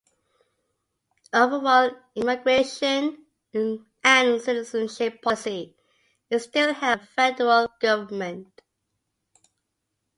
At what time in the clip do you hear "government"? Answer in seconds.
7.79-8.61